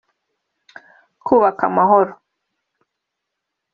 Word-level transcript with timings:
Kubaka 1.25 1.61
amahoro 1.69 2.13